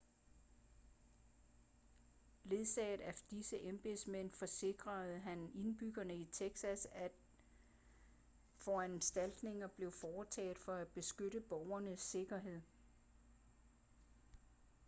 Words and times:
ledsaget 2.45 3.01
af 3.01 3.13
disse 3.31 3.61
embedsmænd 3.63 4.31
forsikrede 4.31 5.19
han 5.19 5.51
indbyggerne 5.55 6.15
i 6.15 6.25
texas 6.31 6.85
om 6.85 6.91
at 6.95 7.11
foranstaltninger 8.55 9.67
blev 9.67 9.91
foretaget 9.91 10.59
for 10.59 10.73
at 10.73 10.87
beskytte 10.87 11.41
borgernes 11.41 12.01
sikkerhed 12.01 12.61